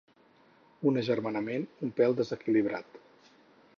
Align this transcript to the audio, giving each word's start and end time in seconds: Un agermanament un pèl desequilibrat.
Un 0.91 0.97
agermanament 1.01 1.67
un 1.89 1.93
pèl 1.99 2.17
desequilibrat. 2.21 2.99